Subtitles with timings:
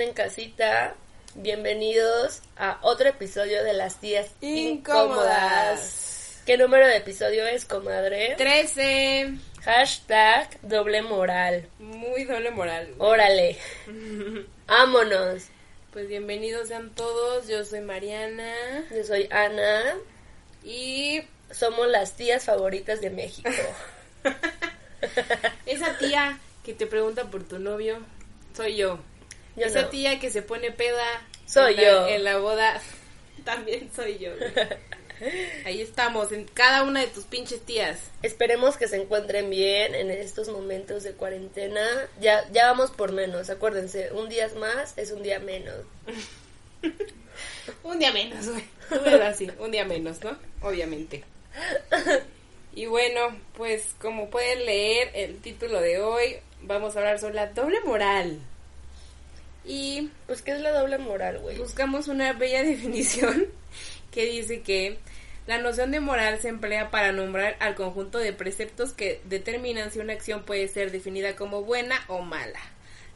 [0.00, 0.94] están en casita,
[1.34, 6.40] bienvenidos a otro episodio de Las Tías Incómodas.
[6.46, 8.34] ¿Qué número de episodio es, comadre?
[8.38, 9.34] 13.
[9.62, 11.68] Hashtag doble moral.
[11.78, 12.94] Muy doble moral.
[12.96, 13.58] Órale.
[14.66, 15.48] Vámonos.
[15.92, 17.46] Pues bienvenidos sean todos.
[17.46, 18.54] Yo soy Mariana.
[18.90, 19.96] Yo soy Ana.
[20.64, 23.50] Y somos las tías favoritas de México.
[25.66, 27.98] Esa tía que te pregunta por tu novio,
[28.54, 28.98] soy yo.
[29.66, 32.06] Esa tía que se pone peda, soy yo.
[32.08, 32.80] en la boda,
[33.44, 34.32] también soy yo.
[35.66, 38.10] Ahí estamos, en cada una de tus pinches tías.
[38.22, 41.86] Esperemos que se encuentren bien en estos momentos de cuarentena.
[42.20, 45.76] Ya, ya vamos por menos, acuérdense, un día más es un día menos.
[47.82, 48.64] un día menos, güey.
[49.22, 50.38] así, un día menos, ¿no?
[50.62, 51.24] Obviamente.
[52.74, 57.48] Y bueno, pues como pueden leer el título de hoy, vamos a hablar sobre la
[57.48, 58.40] doble moral.
[59.64, 61.58] Y pues, ¿qué es la doble moral, güey?
[61.58, 63.46] Buscamos una bella definición
[64.10, 64.98] que dice que
[65.46, 69.98] la noción de moral se emplea para nombrar al conjunto de preceptos que determinan si
[69.98, 72.60] una acción puede ser definida como buena o mala.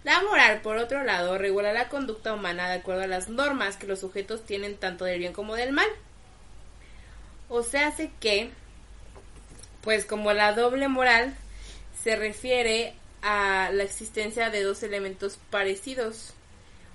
[0.05, 3.87] La moral, por otro lado, regula la conducta humana de acuerdo a las normas que
[3.87, 5.89] los sujetos tienen tanto del bien como del mal.
[7.49, 8.51] O se hace que,
[9.81, 11.35] pues como la doble moral
[12.03, 16.35] se refiere a la existencia de dos elementos parecidos,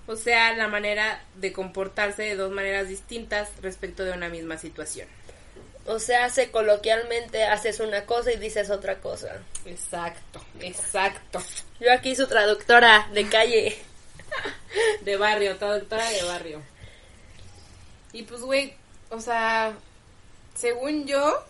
[0.05, 5.07] o sea, la manera de comportarse de dos maneras distintas respecto de una misma situación.
[5.87, 9.41] O sea, hace coloquialmente haces una cosa y dices otra cosa.
[9.65, 11.41] Exacto, exacto.
[11.79, 13.75] Yo aquí su traductora de calle.
[15.01, 16.61] de barrio, traductora de barrio.
[18.13, 18.75] Y pues, güey,
[19.09, 19.73] o sea,
[20.53, 21.43] según yo,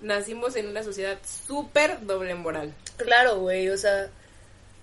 [0.00, 2.72] nacimos en una sociedad súper doble moral.
[2.96, 4.08] Claro, güey, o sea,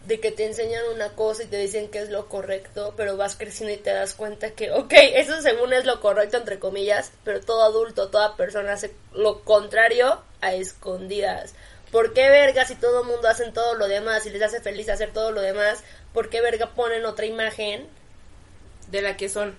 [0.05, 3.35] de que te enseñan una cosa y te dicen que es lo correcto, pero vas
[3.37, 7.41] creciendo y te das cuenta que, ok, eso según es lo correcto, entre comillas, pero
[7.41, 11.55] todo adulto, toda persona hace lo contrario a escondidas.
[11.91, 14.89] ¿Por qué verga si todo el mundo hace todo lo demás y les hace feliz
[14.89, 15.83] hacer todo lo demás?
[16.11, 17.87] ¿Por qué verga ponen otra imagen?
[18.87, 19.57] De la que son.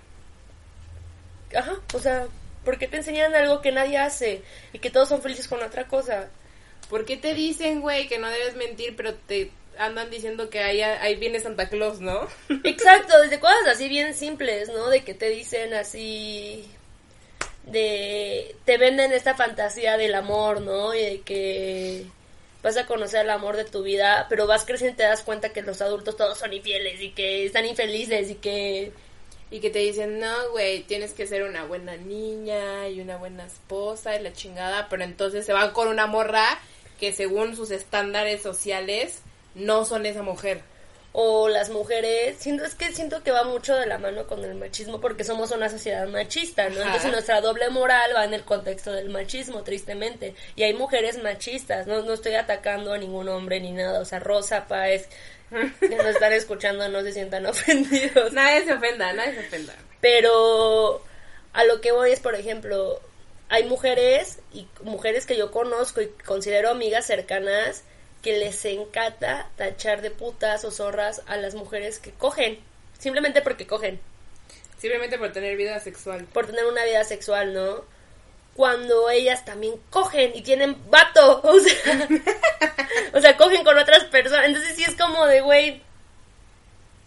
[1.55, 2.27] Ajá, o sea,
[2.63, 5.87] ¿por qué te enseñan algo que nadie hace y que todos son felices con otra
[5.87, 6.29] cosa?
[6.89, 10.81] ¿Por qué te dicen, güey, que no debes mentir, pero te andan diciendo que ahí,
[10.81, 12.27] ahí viene Santa Claus, ¿no?
[12.63, 14.89] Exacto, desde cosas así bien simples, ¿no?
[14.89, 16.65] De que te dicen así
[17.65, 20.93] de te venden esta fantasía del amor, ¿no?
[20.93, 22.05] Y de que
[22.61, 25.49] vas a conocer el amor de tu vida, pero vas creciendo y te das cuenta
[25.49, 28.91] que los adultos todos son infieles y que están infelices y que
[29.51, 33.45] y que te dicen, "No, güey, tienes que ser una buena niña y una buena
[33.45, 36.59] esposa y la chingada", pero entonces se van con una morra
[37.05, 39.19] que según sus estándares sociales
[39.53, 40.61] no son esa mujer.
[41.11, 44.55] O las mujeres, siento, es que siento que va mucho de la mano con el
[44.55, 46.81] machismo porque somos una sociedad machista, ¿no?
[46.81, 50.33] Entonces nuestra doble moral va en el contexto del machismo, tristemente.
[50.55, 54.17] Y hay mujeres machistas, no, no estoy atacando a ningún hombre ni nada, o sea,
[54.17, 55.07] Rosa Páez,
[55.79, 58.33] que nos están escuchando no se sientan ofendidos.
[58.33, 59.75] Nadie se ofenda, nadie se ofenda.
[60.01, 61.03] Pero
[61.53, 62.99] a lo que voy es, por ejemplo,
[63.49, 67.83] hay mujeres y mujeres que yo conozco y considero amigas cercanas
[68.21, 72.59] que les encanta tachar de putas o zorras a las mujeres que cogen,
[72.97, 73.99] simplemente porque cogen.
[74.79, 76.25] Simplemente por tener vida sexual.
[76.25, 77.85] Por tener una vida sexual, ¿no?
[78.55, 82.09] Cuando ellas también cogen y tienen vato, o sea,
[83.13, 84.45] o sea, cogen con otras personas.
[84.45, 85.81] Entonces sí es como de, güey.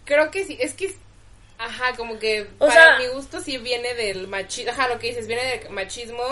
[0.05, 0.95] Creo que sí, es que,
[1.59, 5.43] ajá, como que para mi gusto sí viene del machismo, ajá, lo que dices, viene
[5.43, 6.23] del machismo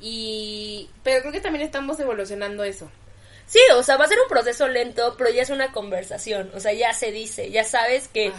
[0.00, 0.88] y...
[1.02, 2.90] Pero creo que también estamos evolucionando eso.
[3.46, 6.52] Sí, o sea, va a ser un proceso lento, pero ya es una conversación.
[6.54, 8.32] O sea, ya se dice, ya sabes que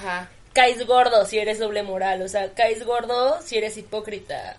[0.54, 2.22] caes gordo si eres doble moral.
[2.22, 4.56] O sea, caes gordo si eres hipócrita.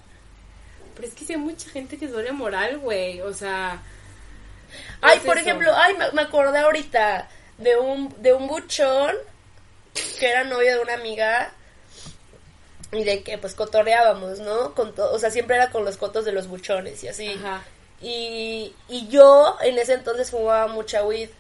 [0.95, 3.23] Pero es que sí hay mucha gente que es doble moral, güey.
[3.23, 3.81] O sea.
[5.01, 9.15] Ay, por ejemplo, ay, me, acordé ahorita de un, de un buchón
[10.19, 11.53] que era novio de una amiga
[12.93, 14.75] y de que pues cotorreábamos, ¿no?
[14.75, 17.29] Con o sea, siempre era con los cotos de los buchones y así.
[17.31, 17.65] Ajá.
[18.01, 21.31] Y, y yo en ese entonces fumaba mucha weed.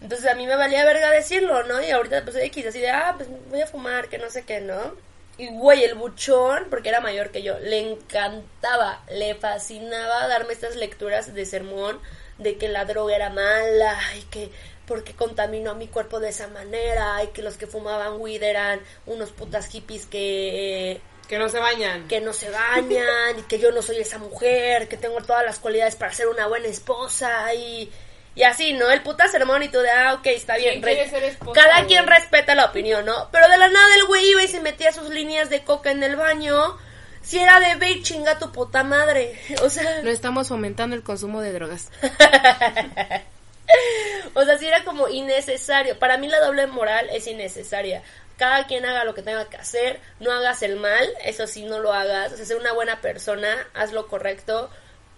[0.00, 1.82] Entonces a mí me valía verga decirlo, ¿no?
[1.82, 4.60] Y ahorita pues X, así de, ah, pues voy a fumar, que no sé qué,
[4.60, 4.94] ¿no?
[5.38, 10.76] Y güey, el buchón, porque era mayor que yo, le encantaba, le fascinaba darme estas
[10.76, 12.00] lecturas de sermón
[12.38, 14.50] de que la droga era mala y que
[14.86, 19.30] porque contaminó mi cuerpo de esa manera y que los que fumaban weed eran unos
[19.30, 22.08] putas hippies que que no se bañan.
[22.08, 25.58] Que no se bañan y que yo no soy esa mujer, que tengo todas las
[25.58, 27.90] cualidades para ser una buena esposa y,
[28.34, 28.90] Y así, ¿no?
[28.90, 30.72] El puta sermón y tú de, ah, ok, está bien.
[30.80, 31.86] ¿Quién quiere re- ser esposa, Cada güey?
[31.86, 33.28] quien respeta la opinión, ¿no?
[33.30, 36.02] Pero de la nada el güey iba y se metía sus líneas de coca en
[36.02, 36.76] el baño.
[37.22, 39.38] Si era de ve y chinga tu puta madre.
[39.62, 41.88] O sea, No estamos fomentando el consumo de drogas.
[44.34, 45.98] o sea, si era como innecesario.
[45.98, 48.02] Para mí la doble moral es innecesaria.
[48.38, 51.78] Cada quien haga lo que tenga que hacer, no hagas el mal, eso sí, no
[51.78, 52.32] lo hagas.
[52.32, 54.70] O sea, sé una buena persona, haz lo correcto,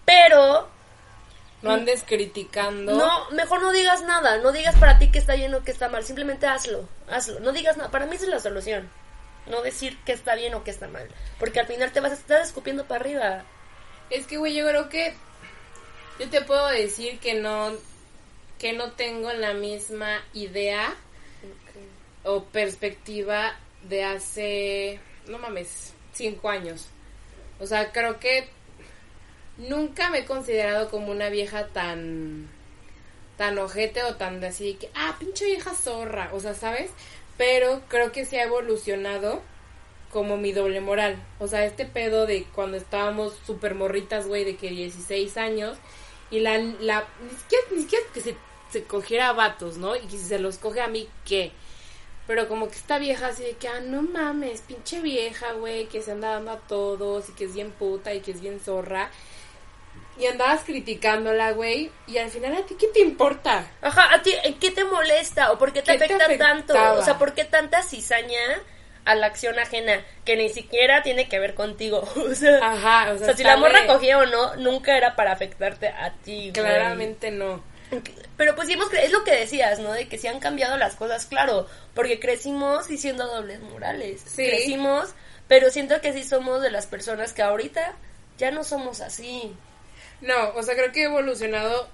[0.05, 0.69] pero
[1.61, 2.95] No andes criticando.
[2.95, 5.89] no, mejor no digas nada, no digas para ti que está bien o que está
[5.89, 7.89] mal, simplemente hazlo, hazlo, no digas nada.
[7.89, 8.89] Para mí esa es la solución,
[9.47, 11.07] no decir que está bien o que está mal,
[11.39, 13.43] porque al final te vas a estar escupiendo para arriba.
[14.11, 15.15] Es que, güey, yo creo que
[16.19, 17.73] yo te puedo decir que no
[18.59, 20.95] que no tengo la misma idea
[22.23, 26.87] o perspectiva de hace, no mames, cinco años.
[27.59, 28.47] O sea, creo que
[29.57, 32.49] nunca me he considerado como una vieja tan
[33.37, 36.91] tan ojete o tan de así que, ah, pinche vieja zorra, o sea, ¿sabes?
[37.37, 39.41] Pero creo que se ha evolucionado
[40.11, 41.21] como mi doble moral.
[41.39, 45.77] O sea, este pedo de cuando estábamos súper morritas, güey, de que 16 años,
[46.31, 48.35] y la, la ni siquiera, ni siquiera que se,
[48.71, 49.95] se cogiera a vatos, ¿no?
[49.95, 51.51] Y que si se los coge a mí, ¿qué?
[52.27, 56.01] Pero como que esta vieja así de que, ah, no mames, pinche vieja, güey, que
[56.01, 59.11] se anda dando a todos y que es bien puta y que es bien zorra.
[60.17, 63.69] Y andabas criticándola, güey, y al final a ti, ¿qué te importa?
[63.81, 66.73] Ajá, ¿a ti qué te molesta o por qué te ¿Qué te afecta tanto?
[66.93, 68.61] O sea, ¿por qué tanta cizaña
[69.05, 72.07] a la acción ajena que ni siquiera tiene que ver contigo?
[72.15, 75.31] O sea, Ajá, o o sea, si la morra cogía o no, nunca era para
[75.31, 76.39] afectarte a ti.
[76.49, 76.51] güey.
[76.53, 77.63] Claramente no.
[78.35, 79.93] Pero pues sí hemos cre- es lo que decías, ¿no?
[79.93, 84.21] De que sí han cambiado las cosas, claro, porque crecimos diciendo dobles morales.
[84.25, 84.47] Sí.
[84.47, 85.13] Crecimos,
[85.47, 87.93] pero siento que sí somos de las personas que ahorita
[88.39, 89.53] ya no somos así.
[90.19, 91.87] No, o sea, creo que he evolucionado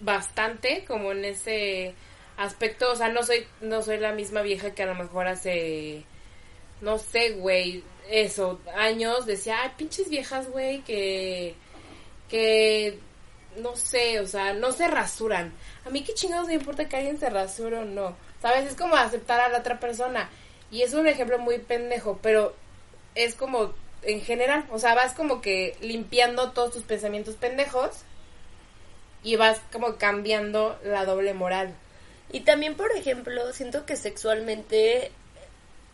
[0.00, 1.94] bastante como en ese
[2.36, 6.04] aspecto, o sea, no soy no soy la misma vieja que a lo mejor hace
[6.80, 11.54] no sé, güey, eso, años decía, "Ay, pinches viejas, güey, que
[12.28, 12.98] que
[13.58, 15.52] no sé, o sea, no se rasuran.
[15.84, 18.16] A mí qué chingados me importa que alguien se rasure o no.
[18.42, 18.66] ¿Sabes?
[18.66, 20.28] Es como aceptar a la otra persona.
[20.70, 22.54] Y es un ejemplo muy pendejo, pero
[23.14, 27.90] es como en general, o sea, vas como que limpiando todos tus pensamientos pendejos
[29.22, 31.74] y vas como cambiando la doble moral.
[32.30, 35.10] Y también, por ejemplo, siento que sexualmente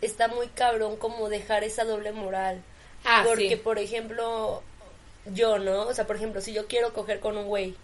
[0.02, 2.62] está muy cabrón como dejar esa doble moral.
[3.04, 3.56] Ah, Porque, sí.
[3.56, 4.62] por ejemplo,
[5.26, 5.82] yo, ¿no?
[5.88, 7.74] O sea, por ejemplo, si yo quiero coger con un güey,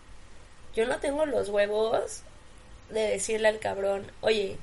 [0.75, 2.20] yo no tengo los huevos
[2.91, 4.56] de decirle al cabrón, oye,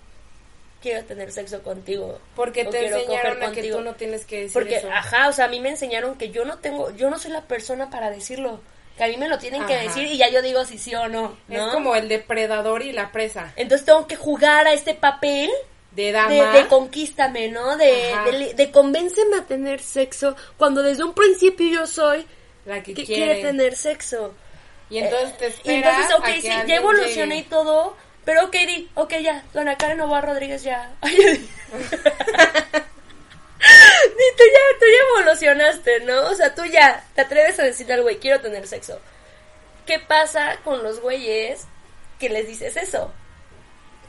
[0.82, 2.20] quiero tener sexo contigo.
[2.36, 3.78] Porque te enseñaron que contigo".
[3.78, 4.92] tú no tienes que decir Porque, eso.
[4.92, 7.42] ajá, o sea, a mí me enseñaron que yo no tengo, yo no soy la
[7.42, 8.60] persona para decirlo.
[8.98, 11.10] Que a mí me lo tienen que decir y ya yo digo si sí o
[11.10, 11.68] no, ¿no?
[11.68, 13.52] Es como el depredador y la presa.
[13.58, 15.50] Entonces tengo que jugar a este papel
[15.96, 16.30] De dama.
[16.30, 17.78] de, de conquístame, ¿no?
[17.78, 22.26] De, de, de convénceme a tener sexo cuando desde un principio yo soy
[22.66, 23.42] la que, que quiere.
[23.42, 24.34] tener sexo.
[24.90, 28.90] Y entonces te Y esperas entonces, ok, sí, ya evolucioné y todo, pero ok, di,
[28.96, 30.94] ok, ya, dona Karen Novoa Rodríguez ya.
[31.02, 31.48] Ay, Di,
[34.38, 36.30] tú ya, tú ya evolucionaste, ¿no?
[36.30, 39.00] O sea, tú ya te atreves a decirle al güey, quiero tener sexo.
[39.86, 41.66] ¿Qué pasa con los güeyes
[42.20, 43.12] que les dices eso?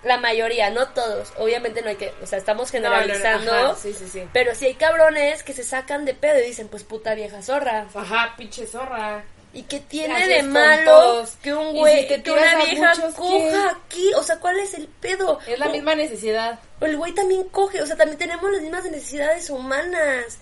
[0.06, 1.32] La mayoría, no todos.
[1.38, 3.52] Obviamente no hay que, o sea, estamos No, no, no, generalizando.
[3.52, 4.22] ajá, sí, sí, sí.
[4.32, 7.86] Pero si hay cabrones que se sacan de pedo y dicen, pues puta vieja zorra.
[7.94, 9.24] Ajá, pinche zorra.
[9.52, 13.70] ¿Y qué tiene de malo que un güey, si te que una vieja muchos, coja
[13.70, 14.12] aquí?
[14.14, 15.38] O sea, ¿cuál es el pedo?
[15.46, 16.58] Es la O- misma necesidad.
[16.82, 20.38] el güey también coge, o sea, también tenemos las mismas necesidades humanas.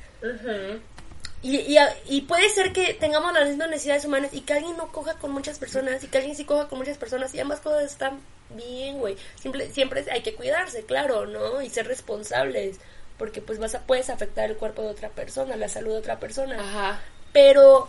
[1.42, 1.76] Y, y,
[2.08, 5.30] y puede ser que tengamos las mismas necesidades humanas y que alguien no coja con
[5.30, 8.18] muchas personas y que alguien sí coja con muchas personas y ambas cosas están
[8.50, 9.16] bien, güey.
[9.40, 11.60] Siempre, siempre hay que cuidarse, claro, ¿no?
[11.62, 12.78] Y ser responsables.
[13.18, 16.18] Porque pues vas a, puedes afectar el cuerpo de otra persona, la salud de otra
[16.18, 17.00] persona Ajá.
[17.32, 17.88] pero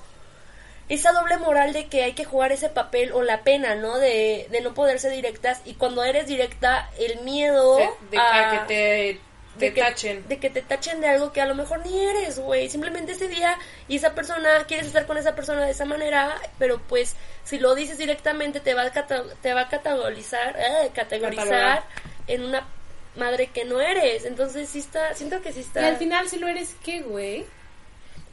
[0.87, 3.97] esa doble moral de que hay que jugar ese papel o la pena, ¿no?
[3.97, 8.51] De, de no poder ser directas y cuando eres directa, el miedo De, de a-
[8.67, 8.67] que
[9.15, 9.19] te,
[9.59, 10.27] te de que, tachen.
[10.27, 12.69] de que te tachen de algo que a lo mejor ni eres, güey.
[12.69, 13.57] Simplemente ese día
[13.87, 17.73] y esa persona, quieres estar con esa persona de esa manera, pero pues si lo
[17.75, 21.83] dices directamente te va a, cata- te va a categorizar, eh, categorizar Catalogar.
[22.27, 22.67] en una
[23.15, 24.25] madre que no eres.
[24.25, 25.81] Entonces sí está, siento que sí está.
[25.81, 27.45] Y al final, si lo eres, ¿qué, güey?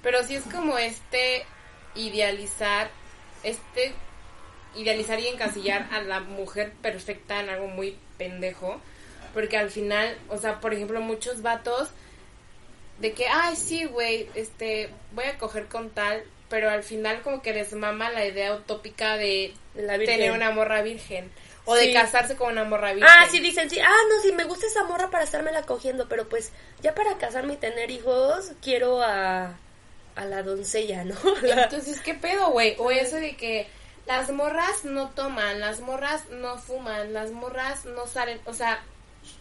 [0.03, 1.45] Pero sí es como este
[1.95, 2.91] idealizar,
[3.45, 3.93] este
[4.75, 8.81] idealizar y encasillar a la mujer perfecta en algo muy pendejo.
[9.35, 11.89] Porque al final, o sea, por ejemplo, muchos vatos
[12.99, 17.43] de que, ay, sí, güey, este, voy a coger con tal, pero al final como
[17.43, 21.31] que les mama la idea utópica de La tener una morra virgen.
[21.65, 21.87] O Sí.
[21.87, 23.09] de casarse con una morra virgen.
[23.11, 26.29] Ah, sí, dicen, sí, ah, no, sí, me gusta esa morra para estármela cogiendo, pero
[26.29, 26.51] pues
[26.83, 29.57] ya para casarme y tener hijos, quiero a,
[30.17, 31.15] a la doncella, ¿no?
[31.45, 32.75] Entonces, ¿qué pedo, güey?
[32.79, 33.69] O eso de que
[34.07, 38.83] las morras no toman, las morras no fuman, las morras no salen, o sea,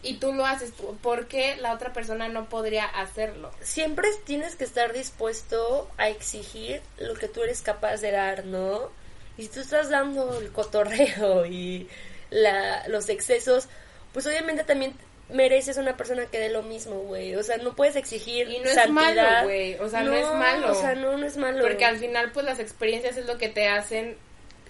[0.02, 0.72] y tú lo haces,
[1.02, 3.50] ¿por qué la otra persona no podría hacerlo?
[3.60, 8.90] Siempre tienes que estar dispuesto a exigir lo que tú eres capaz de dar, ¿no?
[9.36, 11.88] Y si tú estás dando el cotorreo y
[12.30, 13.68] la, los excesos,
[14.12, 14.94] pues obviamente también
[15.28, 17.34] mereces una persona que dé lo mismo, güey.
[17.36, 18.94] O sea, no puedes exigir Y no es santidad.
[18.94, 19.74] malo, güey.
[19.76, 20.72] O sea, no es malo.
[20.72, 21.62] O sea, no, no es malo.
[21.62, 24.16] Porque al final, pues las experiencias es lo que te hacen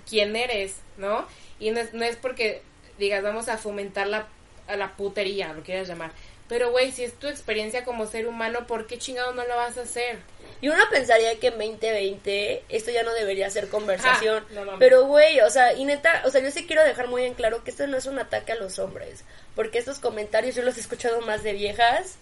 [0.08, 1.26] quién eres, ¿no?
[1.58, 2.62] Y no es, no es porque
[2.98, 4.28] digas, vamos a fomentar la,
[4.66, 6.12] a la putería, lo quieras llamar.
[6.48, 9.78] Pero, güey, si es tu experiencia como ser humano, ¿por qué chingado no lo vas
[9.78, 10.18] a hacer?
[10.60, 14.44] Y uno pensaría que en 2020 esto ya no debería ser conversación.
[14.50, 17.24] Ah, no pero, güey, o sea, y neta, o sea, yo sí quiero dejar muy
[17.24, 19.24] en claro que esto no es un ataque a los hombres.
[19.54, 22.16] Porque estos comentarios yo los he escuchado más de viejas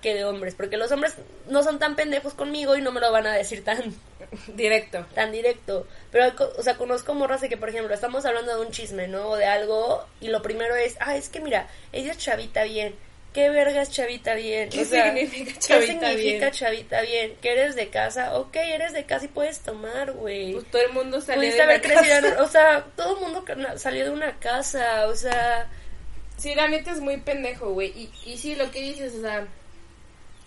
[0.00, 0.54] que de hombres.
[0.54, 1.14] Porque los hombres
[1.48, 3.94] no son tan pendejos conmigo y no me lo van a decir tan,
[4.54, 5.06] Directo.
[5.14, 5.86] tan directo.
[6.10, 9.28] Pero, o sea, conozco morras de que, por ejemplo, estamos hablando de un chisme, ¿no?
[9.30, 12.94] O de algo, y lo primero es, ah, es que mira, ella es chavita bien.
[13.32, 14.68] ¿Qué verga es chavita bien?
[14.70, 16.50] ¿Qué O sea, significa ¿Qué chavita significa bien?
[16.52, 17.36] chavita bien?
[17.40, 18.36] ¿Que eres de casa?
[18.36, 20.54] Ok, eres de casa y puedes tomar, güey.
[20.54, 23.44] Pues todo el mundo salió Pudiste de haber crecido, o sea, todo el mundo
[23.76, 25.68] salió de una casa, o sea,
[26.40, 27.88] Sí, la neta es muy pendejo, güey.
[27.90, 29.46] Y, y sí, lo que dices, o sea,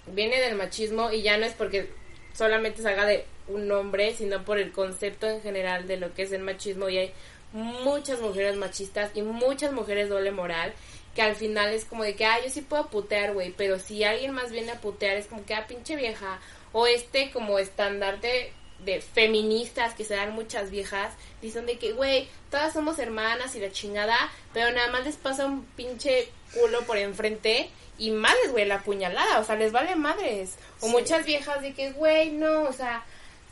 [0.08, 1.90] viene del machismo y ya no es porque
[2.34, 6.24] solamente se haga de un hombre, sino por el concepto en general de lo que
[6.24, 6.90] es el machismo.
[6.90, 7.14] Y hay
[7.52, 10.74] muchas mujeres machistas y muchas mujeres doble moral
[11.16, 14.04] que al final es como de que, ah, yo sí puedo putear, güey, pero si
[14.04, 16.40] alguien más viene a putear es como que, ah, pinche vieja.
[16.72, 18.52] O este como estandarte
[18.84, 23.60] de feministas que se dan muchas viejas, dicen de que, güey, todas somos hermanas y
[23.60, 24.18] la chingada,
[24.54, 27.70] pero nada más les pasa un pinche culo por enfrente
[28.08, 30.56] y madres, güey, la puñalada, o sea, les vale madres.
[30.82, 30.92] O Sí.
[30.92, 33.04] muchas viejas de que, güey, no, o sea,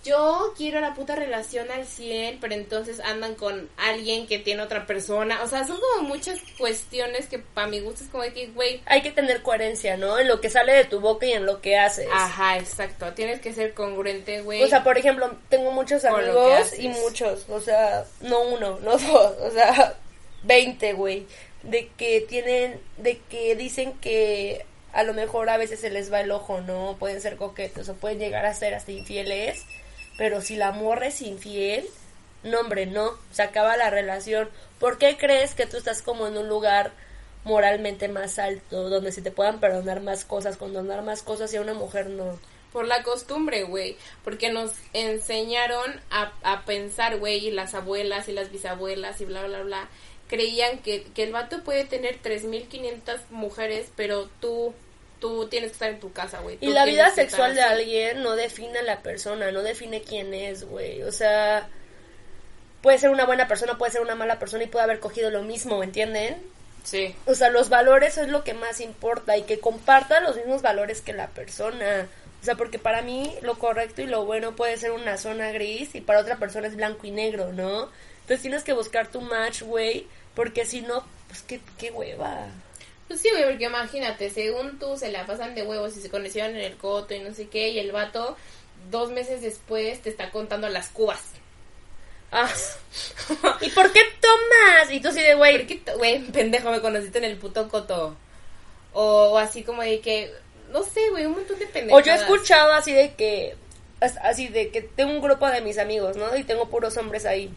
[0.04, 4.88] yo quiero la puta relación al 100, pero entonces andan con alguien que tiene otra
[4.88, 5.44] persona.
[5.44, 8.82] O sea, son como muchas cuestiones que para mi gusto es como de que, güey,
[8.88, 10.18] hay que tener coherencia, ¿no?
[10.18, 12.08] En lo que sale de tu boca y en lo que haces.
[12.12, 14.64] ajá, exacto, tienes que ser congruente, güey.
[14.64, 19.34] O sea, por ejemplo, tengo muchos amigos y muchos, o sea, no uno, no dos,
[19.40, 19.96] o sea,
[20.44, 21.28] 20, güey,
[21.64, 26.22] de que tienen, de que dicen que a lo mejor a veces se les va
[26.22, 26.98] el ojo, ¿no?
[27.00, 29.64] Pueden ser coquetos o pueden llegar a ser hasta infieles,
[30.18, 31.88] pero si la morra es infiel,
[32.44, 34.50] no, hombre, no, se acaba la relación.
[34.80, 36.92] ¿Por qué crees que tú estás como en un lugar
[37.44, 41.62] moralmente más alto, donde se te puedan perdonar más cosas, condonar más cosas y a
[41.62, 42.40] una mujer no?
[42.74, 43.98] Por la costumbre, güey.
[44.24, 49.44] Porque nos enseñaron a, a pensar, güey, y las abuelas y las bisabuelas y bla,
[49.44, 49.90] bla, bla.
[50.32, 54.74] Creían que, que el vato puede tener 3.500 mujeres, pero tú,
[55.20, 56.58] tú tienes que estar en tu casa, güey.
[56.62, 60.64] Y la vida sexual de alguien no define a la persona, no define quién es,
[60.64, 61.04] güey.
[61.04, 61.68] O sea,
[62.82, 65.44] puede ser una buena persona, puede ser una mala persona y puede haber cogido lo
[65.44, 66.38] mismo, ¿entienden?
[66.86, 67.14] Sí.
[67.26, 71.02] O sea, los valores es lo que más importa y que comparta los mismos valores
[71.02, 72.08] que la persona.
[72.42, 75.94] O sea, porque para mí lo correcto y lo bueno puede ser una zona gris
[75.94, 77.90] y para otra persona es blanco y negro, ¿no?
[78.32, 82.48] Entonces tienes que buscar tu match, güey, porque si no, pues qué, qué hueva.
[83.10, 86.52] Pues sí, güey, porque imagínate, según tú se la pasan de huevos y se conocieron
[86.56, 88.38] en el coto y no sé qué, y el vato
[88.90, 91.20] dos meses después te está contando las cubas.
[92.32, 92.50] Ah.
[93.62, 94.90] ¿Y por qué tomas?
[94.92, 97.68] Y tú sí de, güey, ¿Por qué, t- güey, pendejo, me conociste en el puto
[97.68, 98.16] coto?
[98.94, 100.32] O, así como de que,
[100.72, 102.06] no sé, güey, un montón de O pendejadas.
[102.06, 103.56] yo he escuchado así de que,
[104.00, 106.34] as- así de que tengo un grupo de mis amigos, ¿no?
[106.38, 107.52] Y tengo puros hombres ahí.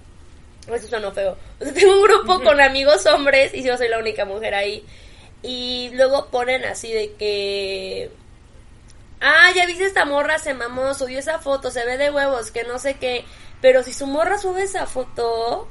[0.72, 1.36] Eso suena feo.
[1.60, 4.84] O sea, tengo un grupo con amigos hombres y yo soy la única mujer ahí.
[5.42, 8.10] Y luego ponen así de que...
[9.20, 12.64] Ah, ya viste esta morra, se mamó, subió esa foto, se ve de huevos, que
[12.64, 13.24] no sé qué.
[13.60, 15.68] Pero si su morra sube esa foto,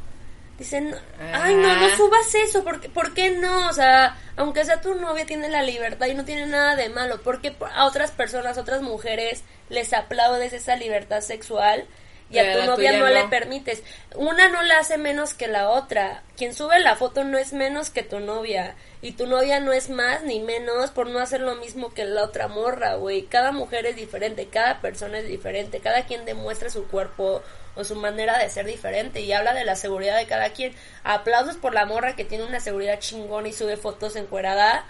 [0.58, 0.96] dicen,
[1.34, 3.70] ay, no, no subas eso, ¿por qué, ¿por qué no?
[3.70, 7.22] O sea, aunque sea tu novia, tiene la libertad y no tiene nada de malo.
[7.22, 11.86] ¿Por qué a otras personas, a otras mujeres, les aplaudes esa libertad sexual
[12.30, 13.08] y Pero a a tu novia no.
[13.08, 13.84] le permites?
[14.16, 16.24] Una no la hace menos que la otra.
[16.36, 18.76] Quien sube la foto no es menos que tu novia.
[19.02, 22.24] Y tu novia no es más ni menos por no hacer lo mismo que la
[22.24, 23.24] otra morra, güey.
[23.24, 27.44] Cada mujer es diferente, cada persona es diferente, cada quien demuestra su cuerpo
[27.76, 30.74] o su manera de ser diferente y habla de la seguridad de cada quien.
[31.04, 34.86] Aplausos por la morra que tiene una seguridad chingona y sube fotos encuerada.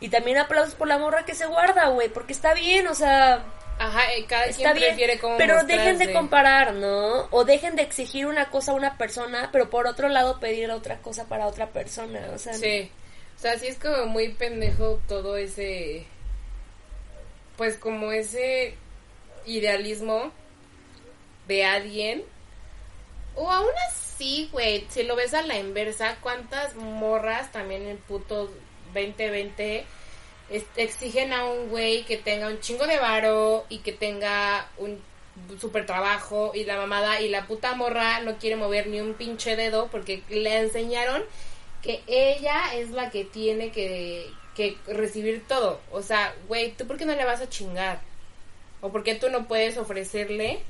[0.00, 3.44] Y también aplausos por la morra que se guarda, güey, porque está bien, o sea,
[3.82, 4.88] Ajá, cada está quien bien.
[4.88, 7.28] prefiere cómo pero dejen de comparar, ¿no?
[7.30, 10.98] O dejen de exigir una cosa a una persona, pero por otro lado pedir otra
[10.98, 12.90] cosa para otra persona, o sea, Sí.
[13.38, 16.04] O sea, sí es como muy pendejo todo ese.
[17.56, 18.74] Pues como ese
[19.46, 20.30] idealismo
[21.48, 22.22] de alguien.
[23.36, 28.50] O aún así, güey, si lo ves a la inversa, ¿cuántas morras también en puto
[28.92, 29.86] 2020 es-
[30.76, 35.00] exigen a un güey que tenga un chingo de varo y que tenga un
[35.60, 39.56] super trabajo y la mamada y la puta morra no quiere mover ni un pinche
[39.56, 41.22] dedo porque le enseñaron
[41.82, 45.80] que ella es la que tiene que, que recibir todo.
[45.92, 48.00] O sea, güey, ¿tú por qué no le vas a chingar?
[48.80, 50.60] ¿O por qué tú no puedes ofrecerle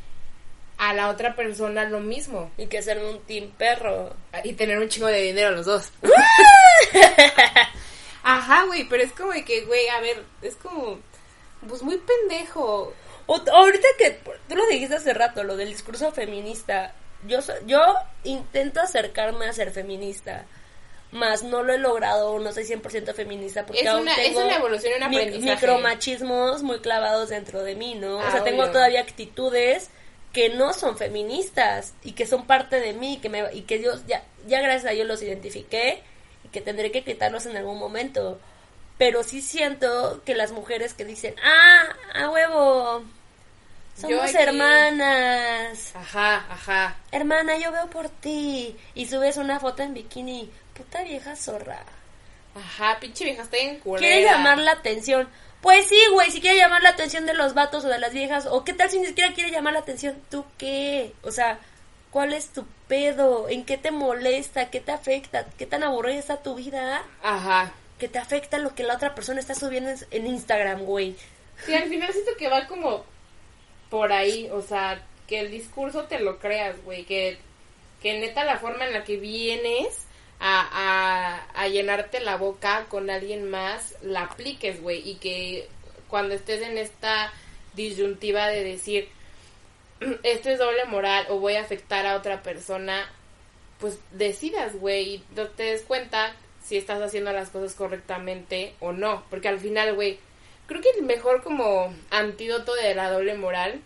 [0.78, 2.50] a la otra persona lo mismo?
[2.56, 4.14] y que ser un team perro.
[4.44, 5.90] Y tener un chingo de dinero los dos.
[8.22, 10.98] Ajá, güey, pero es como de que, güey, a ver, es como,
[11.68, 12.92] pues muy pendejo.
[13.26, 14.10] O- ahorita que
[14.48, 16.94] tú lo dijiste hace rato, lo del discurso feminista,
[17.26, 17.80] yo yo
[18.24, 20.46] intento acercarme a ser feminista,
[21.12, 24.44] más no lo he logrado, no soy 100% feminista porque Es aún una- es tengo
[24.44, 25.50] una evolución un aprendizaje.
[25.54, 28.16] micromachismos muy clavados dentro de mí, ¿no?
[28.18, 28.72] o Ah, sea, tengo obvio.
[28.72, 29.90] todavía actitudes
[30.32, 33.92] que no son feministas y que son parte de mí que me, y que yo
[34.06, 36.02] ya, ya gracias a Dios los identifiqué
[36.52, 38.40] que tendré que quitarlos en algún momento.
[38.98, 43.02] Pero sí siento que las mujeres que dicen, ah, a huevo,
[44.00, 45.94] somos hermanas.
[45.94, 46.96] Ajá, ajá.
[47.12, 48.76] Hermana, yo veo por ti.
[48.94, 50.50] Y subes una foto en bikini.
[50.74, 51.82] Puta vieja zorra.
[52.54, 54.06] Ajá, pinche vieja, está en culera.
[54.06, 55.28] Quiere llamar la atención.
[55.60, 58.46] Pues sí, güey, si quiere llamar la atención de los vatos o de las viejas.
[58.46, 60.16] O qué tal si ni siquiera quiere llamar la atención.
[60.30, 61.12] ¿Tú qué?
[61.22, 61.58] O sea,
[62.10, 63.48] ¿cuál es tu pedo?
[63.48, 64.70] ¿En qué te molesta?
[64.70, 65.46] ¿Qué te afecta?
[65.58, 67.02] ¿Qué tan aburrida está tu vida?
[67.22, 67.72] Ajá.
[67.98, 71.16] Que te afecta lo que la otra persona está subiendo en- en Instagram, güey.
[71.66, 73.04] Sí, al final siento que va como
[73.90, 77.38] por ahí, o sea, que el discurso te lo creas, güey, que,
[78.02, 80.06] que neta la forma en la que vienes
[80.40, 80.66] a,
[81.52, 85.68] a, a llenarte la boca con alguien más, la apliques, güey, y que
[86.08, 87.32] cuando estés en esta
[87.74, 89.08] disyuntiva de decir,
[90.22, 93.10] esto es doble moral o voy a afectar a otra persona,
[93.78, 96.34] pues decidas, güey, y no te des cuenta
[96.64, 100.18] si estás haciendo las cosas correctamente o no, porque al final, güey,
[100.66, 103.80] creo que el mejor como antídoto de la doble moral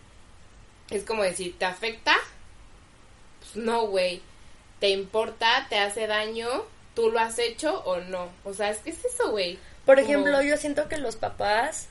[0.89, 2.15] es como decir, ¿te afecta?
[3.39, 4.21] Pues no, güey.
[4.79, 5.65] ¿Te importa?
[5.69, 6.47] ¿Te hace daño?
[6.93, 8.29] ¿Tú lo has hecho o no?
[8.43, 9.57] O sea, es que es eso, güey.
[9.85, 11.87] Por Como- ejemplo, yo siento que los papás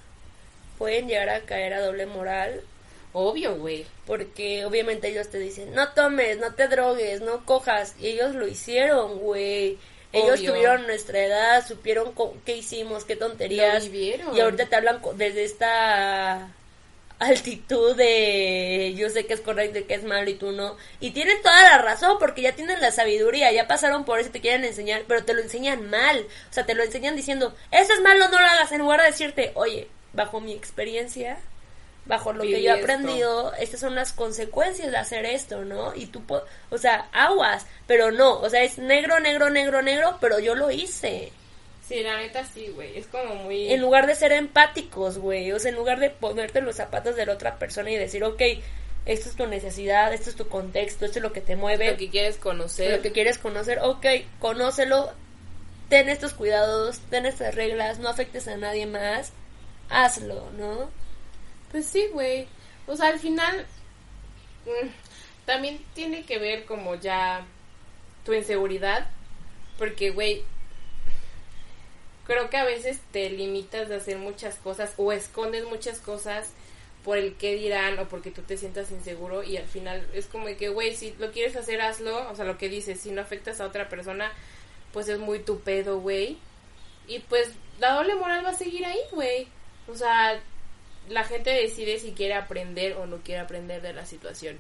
[0.79, 2.63] pueden llegar a caer a doble moral
[3.15, 3.87] Obvio, güey.
[4.07, 8.47] porque obviamente ellos te dicen, no tomes, no te drogues, no cojas, y ellos lo
[8.47, 9.79] hicieron, güey.
[10.13, 10.53] Ellos Obvio.
[10.53, 13.85] tuvieron nuestra edad, supieron co- qué hicimos, qué tonterías.
[13.87, 14.37] Lo vivieron.
[14.37, 16.53] Y ahorita te hablan desde esta
[17.21, 20.77] altitud de yo sé que es correcto y que es malo y tú no.
[21.01, 24.33] Y tienen toda la razón porque ya tienen la sabiduría, ya pasaron por eso y
[24.33, 26.27] te quieren enseñar, pero te lo enseñan mal.
[26.51, 29.07] O sea, te lo enseñan diciendo, eso es malo, no lo hagas, en lugar de
[29.07, 31.39] decirte, oye, bajo mi experiencia,
[32.07, 32.83] bajo lo que yo he esto.
[32.85, 35.95] aprendido, estas son las consecuencias de hacer esto, ¿no?
[35.95, 40.19] Y tú, po- o sea, aguas, pero no, o sea, es negro, negro, negro, negro,
[40.21, 41.33] pero yo lo hice.
[41.89, 42.97] Sí, la neta sí, güey.
[42.99, 43.71] Es como muy...
[43.73, 45.53] En lugar de ser empáticos, güey.
[45.53, 48.41] O sea, en lugar de ponerte los zapatos de la otra persona y decir, ok,
[49.05, 51.97] esto es tu necesidad, esto es tu contexto, esto es lo que te mueve, Lo
[51.99, 52.91] que quieres conocer.
[52.97, 54.07] lo que quieres conocer, ok,
[54.41, 55.13] conócelo,
[55.91, 59.33] ten estos cuidados, ten estas reglas, no afectes a nadie más,
[59.91, 60.89] hazlo, ¿no?
[61.75, 62.47] Pues sí, güey.
[62.87, 63.67] O sea, al final
[64.65, 64.87] mm,
[65.45, 67.45] también tiene que ver como ya
[68.25, 69.11] tu inseguridad.
[69.77, 70.45] Porque, güey,
[72.29, 76.53] creo que a veces te limitas de hacer muchas cosas o escondes muchas cosas
[77.03, 80.47] por el qué dirán o porque tú te sientas inseguro y al final es como
[80.57, 82.31] que, güey, si lo quieres hacer, hazlo.
[82.31, 84.31] O sea, lo que dices, si no afectas a otra persona,
[84.93, 86.39] pues es muy tu pedo, güey.
[87.09, 89.49] Y pues la doble moral va a seguir ahí, güey.
[89.89, 90.41] O sea,
[91.09, 94.59] la gente decide si quiere aprender o no quiere aprender de la situación.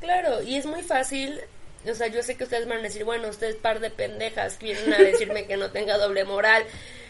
[0.00, 1.40] Claro, y es muy fácil,
[1.88, 4.92] o sea, yo sé que ustedes van a decir, bueno, ustedes par de pendejas vienen
[4.92, 6.64] a decirme que no tenga doble moral.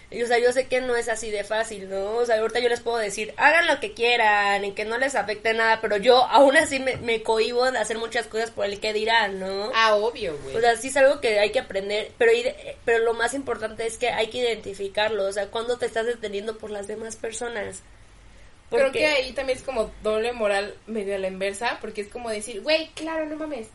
[0.08, 2.18] Y, o sea, yo sé que no es así de fácil, ¿no?
[2.18, 5.16] O sea, ahorita yo les puedo decir, hagan lo que quieran y que no les
[5.16, 8.78] afecte nada, pero yo aún así me, me cohibo de hacer muchas cosas por el
[8.78, 9.72] que dirán, ¿no?
[9.74, 10.54] Ah, obvio, güey.
[10.54, 12.30] O sea, sí es algo que hay que aprender, pero,
[12.84, 16.56] pero lo más importante es que hay que identificarlo, o sea, cuando te estás deteniendo
[16.56, 17.82] por las demás personas.
[18.70, 22.30] Creo que ahí también es como doble moral medio a la inversa, porque es como
[22.30, 23.68] decir, güey, claro, no mames.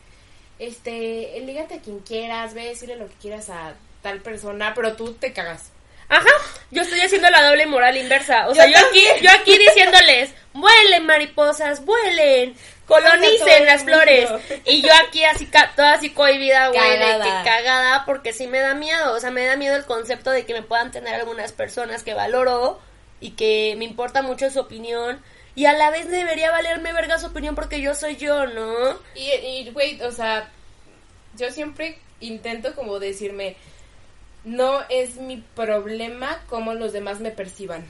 [0.58, 5.14] Este, lígate a quien quieras, ve decirle lo que quieras a tal persona, pero tú
[5.14, 5.72] te cagas.
[6.08, 6.30] Ajá,
[6.70, 8.48] yo estoy haciendo la doble moral inversa.
[8.48, 12.54] O sea, yo, aquí, yo aquí diciéndoles, vuelen mariposas, vuelen,
[12.86, 14.28] colonicen las flores.
[14.66, 18.74] Y yo aquí así, toda así cohibida, güey, de que cagada, porque sí me da
[18.74, 19.14] miedo.
[19.14, 22.12] O sea, me da miedo el concepto de que me puedan tener algunas personas que
[22.12, 22.78] valoro
[23.22, 25.22] y que me importa mucho su opinión.
[25.54, 28.98] Y a la vez debería valerme verga su opinión porque yo soy yo, ¿no?
[29.14, 30.50] Y, güey, o sea,
[31.36, 33.56] yo siempre intento como decirme,
[34.44, 37.86] no es mi problema cómo los demás me perciban.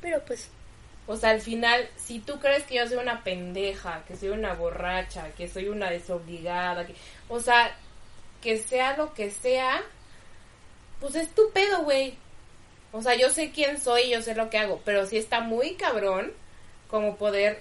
[0.00, 0.50] Pero pues...
[1.08, 4.54] O sea, al final, si tú crees que yo soy una pendeja, que soy una
[4.54, 6.94] borracha, que soy una desobligada, que,
[7.28, 7.76] o sea,
[8.40, 9.82] que sea lo que sea,
[11.00, 12.16] pues es tu pedo, güey.
[12.92, 15.40] O sea, yo sé quién soy y yo sé lo que hago, pero sí está
[15.40, 16.32] muy cabrón
[16.88, 17.60] como poder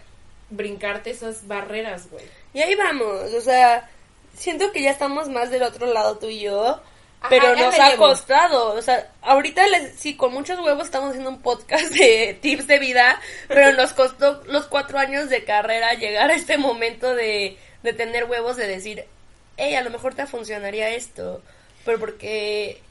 [0.50, 2.26] brincarte esas barreras, güey.
[2.54, 3.90] Y ahí vamos, o sea,
[4.36, 6.82] siento que ya estamos más del otro lado tú y yo
[7.30, 11.42] pero nos ha costado, o sea, ahorita les, sí, con muchos huevos estamos haciendo un
[11.42, 16.36] podcast de tips de vida, pero nos costó los cuatro años de carrera llegar a
[16.36, 19.06] este momento de, de tener huevos de decir,
[19.58, 21.44] hey, a lo mejor te funcionaría esto,
[21.86, 22.82] pero porque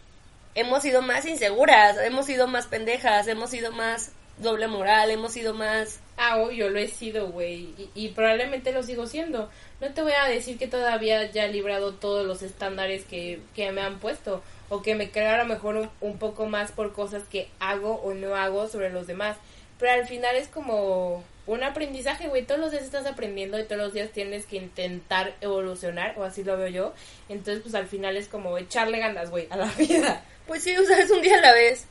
[0.54, 5.54] hemos sido más inseguras, hemos sido más pendejas, hemos sido más doble moral, hemos sido
[5.54, 6.00] más...
[6.16, 10.28] Ah, obvio, lo he sido, güey, y, probablemente lo sigo siendo no te voy a
[10.28, 14.94] decir que todavía ya he librado todos los estándares que, me han puesto o que
[14.94, 18.68] me creo a lo mejor un, poco más por cosas que hago o no hago
[18.68, 19.36] sobre los demás.
[19.78, 22.44] Pero al final es como un aprendizaje, güey.
[22.44, 26.44] Todos los días estás aprendiendo y todos los días tienes que intentar evolucionar, o así
[26.44, 26.92] lo veo yo.
[27.30, 30.22] Entonces, pues al final es como echarle ganas, güey, a la vida.
[30.50, 31.86] Pues sí, o sea, es un día a la vez.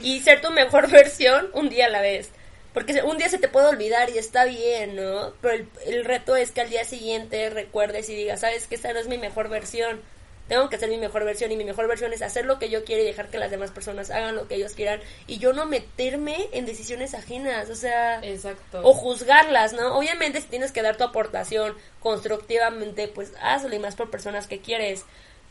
[0.00, 2.30] Y ser tu mejor versión un día a la vez.
[2.72, 5.32] Porque un día se te puede olvidar y está bien, ¿no?
[5.42, 9.00] Pero el, reto es que al día siguiente recuerdes y digas, sabes que esta no
[9.00, 10.00] es mi mejor versión.
[10.46, 12.84] Tengo que hacer mi mejor versión y mi mejor versión es hacer lo que yo
[12.84, 15.66] quiero y dejar que las demás personas hagan lo que ellos quieran y yo no
[15.66, 18.80] meterme en decisiones ajenas, o sea, Exacto.
[18.84, 19.98] o juzgarlas, ¿no?
[19.98, 24.60] Obviamente si tienes que dar tu aportación constructivamente, pues hazlo y más por personas que
[24.60, 25.04] quieres.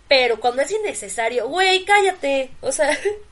[0.07, 2.97] Pero cuando es innecesario, güey, cállate, o sea,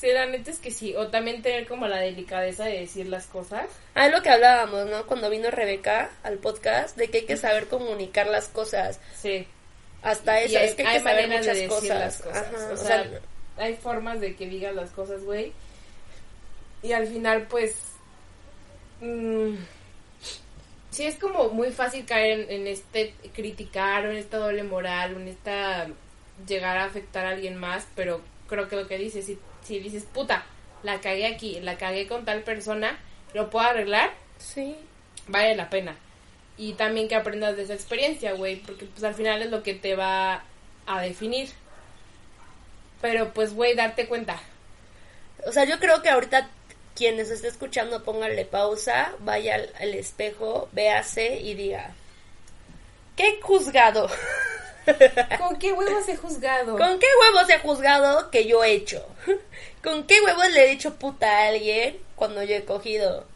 [0.00, 0.94] Sí, la neta es que sí.
[0.94, 3.66] O también tener como la delicadeza de decir las cosas.
[3.94, 5.06] Ah, es lo que hablábamos, ¿no?
[5.06, 9.00] Cuando vino Rebeca al podcast, de que hay que saber comunicar las cosas.
[9.14, 9.46] Sí.
[10.02, 11.98] Hasta eso, es que hay, que saber muchas de cosas.
[11.98, 12.72] Las cosas.
[12.72, 13.20] o, sea,
[13.56, 15.52] hay formas de que digas las cosas, güey.
[16.82, 17.76] Y al final, pues.
[19.00, 19.54] Mmm,
[20.90, 25.28] sí, es como muy fácil caer en, en este criticar en esta doble moral en
[25.28, 25.86] esta
[26.46, 30.04] llegar a afectar a alguien más, pero creo que lo que dices, si si dices,
[30.04, 30.44] puta,
[30.82, 32.98] la cagué aquí, la cagué con tal persona,
[33.34, 34.12] ¿lo puedo arreglar?
[34.38, 34.76] Sí.
[35.26, 35.96] Vale la pena.
[36.56, 39.74] Y también que aprendas de esa experiencia, güey, porque pues al final es lo que
[39.74, 40.44] te va
[40.86, 41.50] a definir.
[43.02, 44.40] Pero pues, güey, darte cuenta.
[45.46, 46.48] O sea, yo creo que ahorita
[46.94, 51.92] quienes esté escuchando, pónganle pausa, vaya al, al espejo, véase y diga,
[53.16, 54.08] ¿qué juzgado?
[55.38, 56.76] ¿Con qué huevos he juzgado?
[56.76, 59.06] ¿Con qué huevos he juzgado que yo he hecho?
[59.82, 63.26] ¿Con qué huevos le he dicho puta a alguien cuando yo he cogido?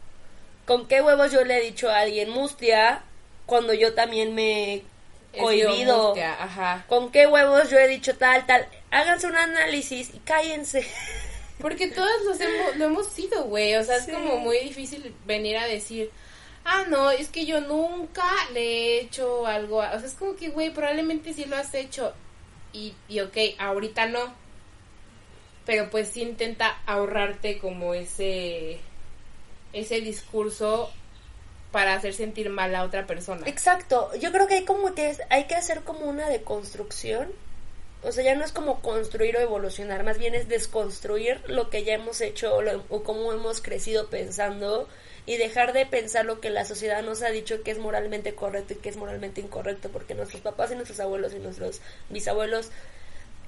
[0.65, 3.03] ¿Con qué huevos yo le he dicho a alguien mustia
[3.45, 4.83] cuando yo también me he
[5.39, 6.15] cohibido?
[6.87, 8.67] ¿Con qué huevos yo he dicho tal, tal?
[8.91, 10.85] Háganse un análisis y cállense.
[11.59, 13.75] Porque todos los hemos, lo hemos sido, güey.
[13.75, 16.11] O sea, es como muy difícil venir a decir,
[16.65, 19.77] ah, no, es que yo nunca le he hecho algo.
[19.77, 22.13] O sea, es como que, güey, probablemente sí lo has hecho.
[22.73, 24.33] Y, y ok, ahorita no.
[25.65, 28.79] Pero pues sí intenta ahorrarte como ese,
[29.73, 30.91] ese discurso
[31.71, 33.47] para hacer sentir mal a otra persona.
[33.47, 34.09] Exacto.
[34.19, 37.31] Yo creo que hay como que hay que hacer como una deconstrucción.
[38.03, 41.83] O sea, ya no es como construir o evolucionar, más bien es desconstruir lo que
[41.83, 44.89] ya hemos hecho o, o cómo hemos crecido pensando
[45.25, 48.73] y dejar de pensar lo que la sociedad nos ha dicho que es moralmente correcto
[48.73, 52.71] y que es moralmente incorrecto, porque nuestros papás y nuestros abuelos y nuestros bisabuelos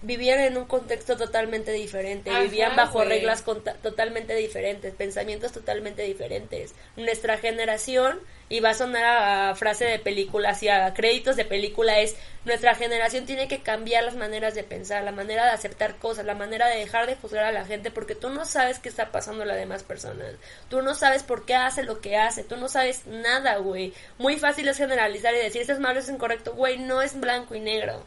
[0.04, 3.44] vivían en un contexto totalmente diferente, vivían bajo reglas
[3.82, 6.76] totalmente diferentes, pensamientos totalmente diferentes.
[6.98, 12.00] Nuestra generación, y va a sonar a, frase de película, así a créditos de película,
[12.00, 16.26] es nuestra generación tiene que cambiar las maneras de pensar, la manera de aceptar cosas,
[16.26, 19.10] la manera de dejar de juzgar a la gente, porque tú no sabes qué está
[19.12, 20.36] pasando a las demás personas,
[20.70, 23.94] tú no sabes por qué hace lo que hace, tú no sabes nada, güey.
[24.18, 27.18] Muy fácil es generalizar y decir, esto es malo, esto es incorrecto, güey, no es
[27.18, 28.04] blanco y negro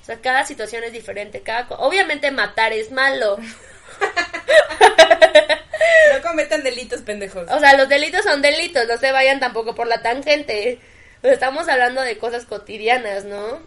[0.00, 1.42] o sea, cada situación es diferente.
[1.42, 3.38] Cada Obviamente matar es malo.
[6.14, 7.48] no cometan delitos, pendejos.
[7.50, 10.78] O sea, los delitos son delitos, no se vayan tampoco por la tangente.
[11.22, 13.60] estamos hablando de cosas cotidianas, ¿no?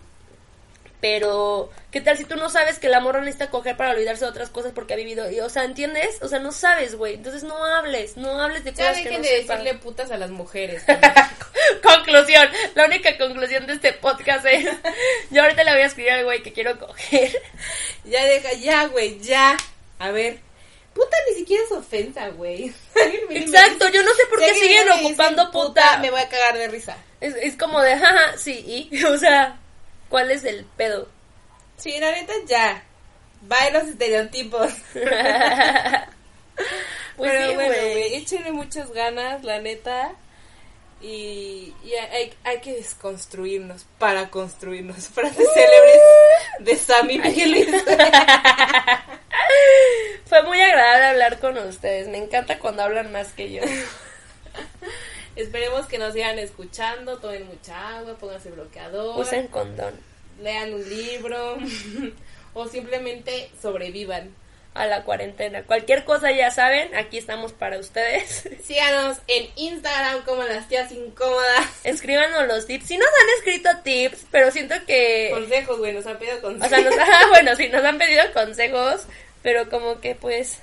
[1.04, 4.32] Pero, ¿qué tal si tú no sabes que la morra necesita coger para olvidarse de
[4.32, 5.30] otras cosas porque ha vivido?
[5.30, 6.18] Y, o sea, ¿entiendes?
[6.22, 7.16] O sea, no sabes, güey.
[7.16, 9.58] Entonces no hables, no hables de Ya cosas que no de sepan.
[9.66, 10.86] decirle putas a las mujeres.
[11.84, 14.66] conclusión, la única conclusión de este podcast es,
[15.30, 17.38] yo ahorita le voy a escribir al güey que quiero coger.
[18.06, 19.58] ya deja, ya, güey, ya.
[20.00, 20.40] A ver.
[20.94, 22.74] Puta ni siquiera es ofensa, güey.
[23.30, 25.98] Exacto, yo no sé por qué siguen ocupando puta.
[25.98, 26.96] Me voy a cagar de risa.
[27.20, 29.60] Es, es como de, jaja, sí, y, o sea,
[30.14, 31.10] ¿cuál es el pedo?
[31.76, 32.84] Sí, la neta, ya.
[33.42, 34.72] Bye los estereotipos.
[37.16, 38.16] Pues Pero sí, bueno, güey.
[38.16, 40.14] échenle muchas ganas, la neta.
[41.02, 45.08] Y, y hay, hay que desconstruirnos para construirnos.
[45.14, 46.02] Frases célebres
[46.60, 47.70] de Sammy Miguelis.
[50.26, 52.08] Fue muy agradable hablar con ustedes.
[52.08, 53.62] Me encanta cuando hablan más que yo.
[55.36, 59.94] Esperemos que nos sigan escuchando, tomen mucha agua, pónganse bloqueador, Usen condón
[60.42, 61.58] lean un libro
[62.54, 64.34] o simplemente sobrevivan.
[64.74, 65.64] a la cuarentena.
[65.64, 68.50] Cualquier cosa ya saben, aquí estamos para ustedes.
[68.64, 71.68] Síganos en Instagram como las tías incómodas.
[71.84, 72.88] Escríbanos los tips.
[72.88, 75.30] Si nos han escrito tips, pero siento que...
[75.32, 76.70] Consejos, güey, nos han pedido O consejos.
[76.70, 79.06] sea, nos, ah, bueno, sí, nos han pedido consejos,
[79.44, 80.60] pero como que pues...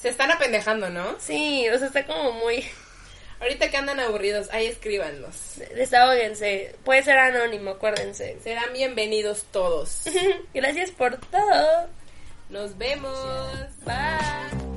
[0.00, 1.16] Se están apendejando, ¿no?
[1.20, 2.68] Sí, o sea, está como muy...
[3.42, 5.56] Ahorita que andan aburridos, ahí escríbanos.
[5.74, 6.76] Desahóguense.
[6.84, 8.38] Puede ser anónimo, acuérdense.
[8.40, 10.04] Serán bienvenidos todos.
[10.54, 11.88] Gracias por todo.
[12.50, 13.18] Nos vemos.
[13.84, 14.71] Bye.